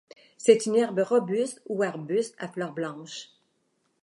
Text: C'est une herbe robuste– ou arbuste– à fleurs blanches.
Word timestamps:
C'est 0.39 0.65
une 0.65 0.77
herbe 0.77 1.01
robuste– 1.05 1.61
ou 1.69 1.83
arbuste– 1.83 2.35
à 2.39 2.47
fleurs 2.47 2.73
blanches. 2.73 3.29